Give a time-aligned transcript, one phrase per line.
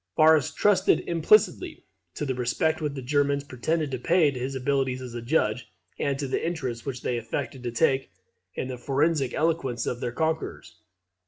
[0.17, 4.99] Varus trusted implicitly to the respect which the Germans pretended to pay to his abilities
[4.99, 8.09] as a judge, and to the interest which they affected to take
[8.55, 10.79] in the forensic eloquence of their conquerors.